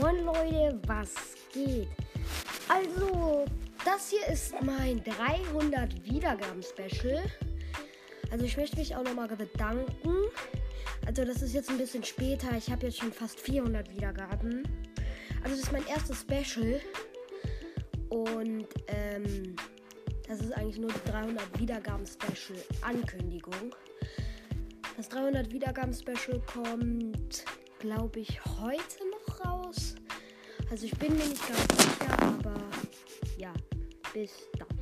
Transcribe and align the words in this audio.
Leute, 0.00 0.80
was 0.86 1.12
geht? 1.52 1.88
Also, 2.68 3.44
das 3.84 4.10
hier 4.10 4.26
ist 4.26 4.54
mein 4.62 5.02
300 5.04 6.04
Wiedergaben-Special. 6.04 7.22
Also, 8.30 8.44
ich 8.44 8.56
möchte 8.56 8.78
mich 8.78 8.96
auch 8.96 9.04
nochmal 9.04 9.28
bedanken. 9.28 10.14
Also, 11.06 11.24
das 11.24 11.42
ist 11.42 11.54
jetzt 11.54 11.70
ein 11.70 11.78
bisschen 11.78 12.02
später. 12.02 12.56
Ich 12.56 12.68
habe 12.70 12.86
jetzt 12.86 12.98
schon 12.98 13.12
fast 13.12 13.38
400 13.40 13.94
Wiedergaben. 13.94 14.66
Also, 15.42 15.56
das 15.56 15.64
ist 15.64 15.72
mein 15.72 15.86
erstes 15.86 16.22
Special. 16.22 16.80
Und, 18.08 18.66
ähm, 18.88 19.54
das 20.26 20.40
ist 20.40 20.52
eigentlich 20.52 20.78
nur 20.78 20.90
die 20.90 21.10
300 21.10 21.60
Wiedergaben-Special-Ankündigung. 21.60 23.74
Das 24.96 25.08
300 25.08 25.52
Wiedergaben-Special 25.52 26.40
kommt, 26.46 27.44
glaube 27.78 28.20
ich, 28.20 28.44
heute 28.44 29.08
noch. 29.10 29.13
Also 30.74 30.86
ich 30.86 30.98
bin 30.98 31.16
mir 31.16 31.24
nicht 31.24 31.46
ganz 31.46 31.60
sicher, 31.60 32.20
aber 32.20 32.56
ja, 33.38 33.52
bis 34.12 34.32
dann. 34.58 34.73